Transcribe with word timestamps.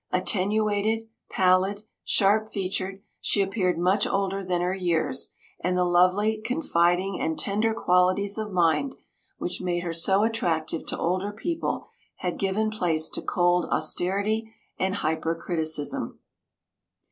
Attenuated, 0.09 1.09
pallid, 1.29 1.83
sharp 2.03 2.49
featured, 2.49 3.03
she 3.19 3.43
appeared 3.43 3.77
much 3.77 4.07
older 4.07 4.43
than 4.43 4.59
her 4.61 4.73
years, 4.73 5.29
and 5.59 5.77
the 5.77 5.83
lovely, 5.85 6.41
confiding 6.43 7.19
and 7.19 7.37
tender 7.37 7.75
qualities 7.75 8.39
of 8.39 8.51
mind, 8.51 8.95
which 9.37 9.61
made 9.61 9.83
her 9.83 9.93
so 9.93 10.23
attractive 10.23 10.87
to 10.87 10.97
older 10.97 11.31
people, 11.31 11.85
had 12.15 12.39
given 12.39 12.71
place 12.71 13.09
to 13.11 13.21
cold 13.21 13.65
austerity 13.69 14.51
and 14.79 14.95
hypercriticism. 14.95 16.17